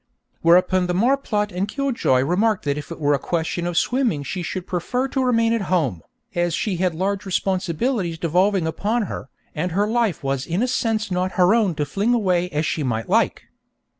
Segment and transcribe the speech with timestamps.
[0.41, 4.41] Whereupon the marplot and killjoy remarked that if it were a question of swimming she
[4.41, 6.01] should prefer to remain at home,
[6.33, 11.11] as she had large responsibilities devolving upon her, and her life was in a sense
[11.11, 13.43] not her own to fling away as she might like.